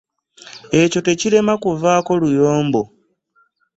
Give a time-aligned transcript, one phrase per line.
[0.81, 2.81] Ekyo tekirema kuvaako luyombo.